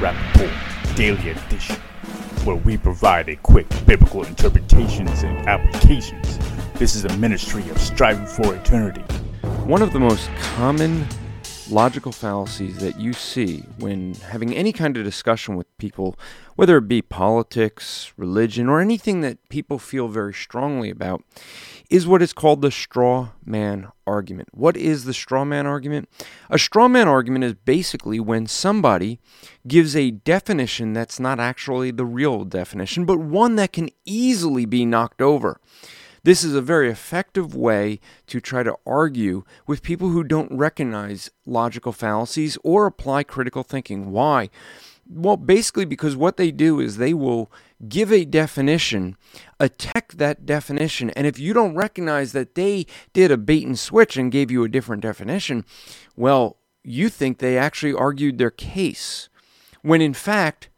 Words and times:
Welcome 0.00 0.32
to 0.32 0.38
the 0.38 0.46
Rapp 0.46 0.56
Report 0.84 0.96
Daily 0.96 1.30
Edition, 1.30 1.76
where 2.44 2.56
we 2.56 2.76
provide 2.76 3.28
a 3.28 3.36
quick 3.36 3.66
biblical 3.86 4.24
interpretations 4.24 5.22
and 5.22 5.46
applications. 5.48 6.38
This 6.74 6.94
is 6.94 7.04
a 7.04 7.16
ministry 7.16 7.68
of 7.70 7.78
striving 7.80 8.26
for 8.26 8.54
eternity. 8.54 9.02
One 9.64 9.82
of 9.82 9.92
the 9.92 10.00
most 10.00 10.28
common 10.56 11.06
logical 11.70 12.12
fallacies 12.12 12.78
that 12.78 12.98
you 12.98 13.12
see 13.12 13.58
when 13.78 14.14
having 14.14 14.54
any 14.54 14.72
kind 14.72 14.96
of 14.96 15.04
discussion 15.04 15.56
with 15.56 15.66
people, 15.78 16.16
whether 16.56 16.76
it 16.78 16.88
be 16.88 17.02
politics, 17.02 18.12
religion, 18.16 18.68
or 18.68 18.80
anything 18.80 19.20
that 19.20 19.48
people 19.48 19.78
feel 19.78 20.08
very 20.08 20.32
strongly 20.32 20.90
about, 20.90 21.22
is 21.90 22.06
what 22.06 22.22
is 22.22 22.32
called 22.32 22.62
the 22.62 22.70
straw 22.70 23.30
man 23.44 23.88
argument. 24.06 24.48
What 24.52 24.76
is 24.76 25.04
the 25.04 25.14
straw 25.14 25.44
man 25.44 25.66
argument? 25.66 26.08
A 26.50 26.58
straw 26.58 26.88
man 26.88 27.08
argument 27.08 27.44
is 27.44 27.54
basically 27.54 28.20
when 28.20 28.46
somebody 28.46 29.18
gives 29.66 29.94
a 29.94 30.10
definition 30.10 30.92
that's 30.92 31.20
not 31.20 31.40
actually 31.40 31.90
the 31.90 32.06
real 32.06 32.44
definition, 32.44 33.04
but 33.04 33.18
one 33.18 33.56
that 33.56 33.72
can 33.72 33.90
easily 34.04 34.64
be 34.64 34.84
knocked 34.84 35.22
over. 35.22 35.60
This 36.28 36.44
is 36.44 36.54
a 36.54 36.60
very 36.60 36.90
effective 36.90 37.54
way 37.54 38.00
to 38.26 38.38
try 38.38 38.62
to 38.62 38.76
argue 38.84 39.44
with 39.66 39.82
people 39.82 40.10
who 40.10 40.22
don't 40.22 40.52
recognize 40.52 41.30
logical 41.46 41.90
fallacies 41.90 42.58
or 42.62 42.84
apply 42.84 43.22
critical 43.22 43.62
thinking. 43.62 44.10
Why? 44.10 44.50
Well, 45.08 45.38
basically, 45.38 45.86
because 45.86 46.16
what 46.16 46.36
they 46.36 46.50
do 46.50 46.80
is 46.80 46.98
they 46.98 47.14
will 47.14 47.50
give 47.88 48.12
a 48.12 48.26
definition, 48.26 49.16
attack 49.58 50.12
that 50.18 50.44
definition, 50.44 51.08
and 51.16 51.26
if 51.26 51.38
you 51.38 51.54
don't 51.54 51.74
recognize 51.74 52.32
that 52.32 52.56
they 52.56 52.84
did 53.14 53.30
a 53.30 53.38
bait 53.38 53.66
and 53.66 53.78
switch 53.78 54.18
and 54.18 54.30
gave 54.30 54.50
you 54.50 54.62
a 54.64 54.68
different 54.68 55.02
definition, 55.02 55.64
well, 56.14 56.58
you 56.84 57.08
think 57.08 57.38
they 57.38 57.56
actually 57.56 57.94
argued 57.94 58.36
their 58.36 58.50
case, 58.50 59.30
when 59.80 60.02
in 60.02 60.12
fact, 60.12 60.68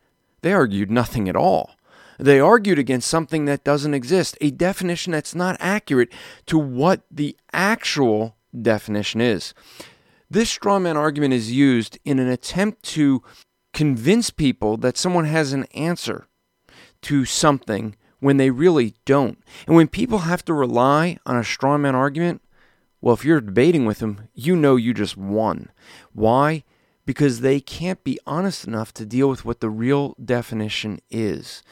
they 0.42 0.52
argued 0.52 0.92
nothing 0.92 1.28
at 1.28 1.34
all. 1.34 1.74
They 2.20 2.38
argued 2.38 2.78
against 2.78 3.08
something 3.08 3.46
that 3.46 3.64
doesn't 3.64 3.94
exist, 3.94 4.36
a 4.42 4.50
definition 4.50 5.12
that's 5.12 5.34
not 5.34 5.56
accurate 5.58 6.12
to 6.46 6.58
what 6.58 7.00
the 7.10 7.34
actual 7.52 8.36
definition 8.60 9.22
is. 9.22 9.54
This 10.28 10.56
strawman 10.56 10.96
argument 10.96 11.32
is 11.32 11.50
used 11.50 11.98
in 12.04 12.18
an 12.18 12.28
attempt 12.28 12.82
to 12.90 13.22
convince 13.72 14.28
people 14.28 14.76
that 14.76 14.98
someone 14.98 15.24
has 15.24 15.54
an 15.54 15.64
answer 15.74 16.26
to 17.02 17.24
something 17.24 17.96
when 18.18 18.36
they 18.36 18.50
really 18.50 18.94
don't. 19.06 19.38
And 19.66 19.74
when 19.74 19.88
people 19.88 20.18
have 20.18 20.44
to 20.44 20.52
rely 20.52 21.16
on 21.24 21.36
a 21.36 21.40
strawman 21.40 21.94
argument, 21.94 22.42
well, 23.00 23.14
if 23.14 23.24
you're 23.24 23.40
debating 23.40 23.86
with 23.86 24.00
them, 24.00 24.28
you 24.34 24.54
know 24.54 24.76
you 24.76 24.92
just 24.92 25.16
won. 25.16 25.70
Why? 26.12 26.64
Because 27.06 27.40
they 27.40 27.60
can't 27.60 28.04
be 28.04 28.20
honest 28.26 28.66
enough 28.66 28.92
to 28.94 29.06
deal 29.06 29.30
with 29.30 29.46
what 29.46 29.60
the 29.60 29.70
real 29.70 30.14
definition 30.22 31.00
is. 31.10 31.62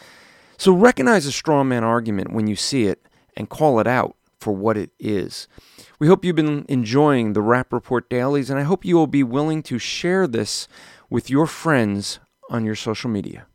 So 0.58 0.72
recognize 0.72 1.24
a 1.24 1.30
straw 1.30 1.62
man 1.62 1.84
argument 1.84 2.32
when 2.32 2.48
you 2.48 2.56
see 2.56 2.86
it 2.86 3.06
and 3.36 3.48
call 3.48 3.78
it 3.78 3.86
out 3.86 4.16
for 4.41 4.52
what 4.52 4.76
it 4.76 4.91
is. 4.98 5.46
We 6.00 6.08
hope 6.08 6.24
you've 6.24 6.34
been 6.34 6.66
enjoying 6.69 7.32
the 7.32 7.41
Rapp 7.41 7.72
Report 7.72 8.10
dailies, 8.10 8.50
and 8.50 8.58
I 8.58 8.64
hope 8.64 8.84
you 8.84 8.96
will 8.96 9.06
be 9.06 9.22
willing 9.22 9.62
to 9.64 9.78
share 9.78 10.26
this 10.26 10.66
with 11.08 11.30
your 11.30 11.46
friends 11.46 12.19
on 12.50 12.64
your 12.64 12.74
social 12.74 13.08
media. 13.08 13.46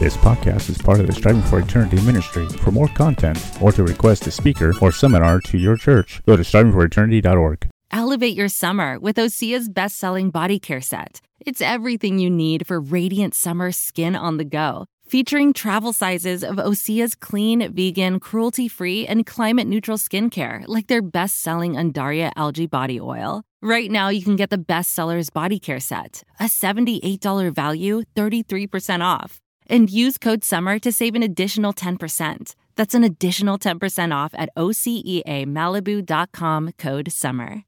This 0.00 0.16
podcast 0.16 0.68
is 0.68 0.78
part 0.78 0.98
of 0.98 1.06
the 1.06 1.12
Striving 1.12 1.42
for 1.42 1.60
Eternity 1.60 2.00
ministry. 2.04 2.48
For 2.48 2.72
more 2.72 2.88
content 2.88 3.38
or 3.60 3.70
to 3.72 3.84
request 3.84 4.26
a 4.26 4.32
speaker 4.32 4.74
or 4.80 4.90
seminar 4.90 5.40
to 5.42 5.58
your 5.58 5.76
church, 5.76 6.22
go 6.26 6.36
to 6.36 6.42
strivingforeternity.org. 6.42 7.68
Elevate 7.92 8.36
your 8.36 8.48
summer 8.48 8.98
with 8.98 9.16
Osea's 9.16 9.68
best 9.68 9.96
selling 9.96 10.30
body 10.30 10.58
care 10.58 10.80
set. 10.80 11.20
It's 11.38 11.60
everything 11.60 12.18
you 12.18 12.30
need 12.30 12.66
for 12.66 12.80
radiant 12.80 13.34
summer 13.34 13.70
skin 13.70 14.16
on 14.16 14.38
the 14.38 14.44
go 14.44 14.86
featuring 15.12 15.52
travel 15.52 15.92
sizes 15.92 16.42
of 16.42 16.56
Osea's 16.56 17.14
clean, 17.14 17.70
vegan, 17.74 18.18
cruelty 18.18 18.66
free, 18.66 19.06
and 19.06 19.26
climate 19.26 19.68
neutral 19.68 19.98
skincare, 19.98 20.64
like 20.66 20.86
their 20.86 21.02
best 21.02 21.40
selling 21.40 21.74
Undaria 21.74 22.32
algae 22.34 22.66
body 22.66 22.98
oil. 22.98 23.42
Right 23.60 23.90
now, 23.90 24.08
you 24.08 24.24
can 24.24 24.36
get 24.36 24.48
the 24.48 24.56
best 24.56 24.94
sellers 24.94 25.28
body 25.28 25.58
care 25.58 25.80
set, 25.80 26.22
a 26.40 26.44
$78 26.44 27.52
value, 27.52 28.04
33% 28.16 29.04
off. 29.04 29.38
And 29.66 29.90
use 29.90 30.16
code 30.16 30.44
SUMMER 30.44 30.78
to 30.78 30.90
save 30.90 31.14
an 31.14 31.22
additional 31.22 31.74
10%. 31.74 32.54
That's 32.76 32.94
an 32.94 33.04
additional 33.04 33.58
10% 33.58 34.14
off 34.14 34.32
at 34.34 34.48
OSEAMalibu.com 34.56 36.72
code 36.78 37.12
SUMMER. 37.12 37.64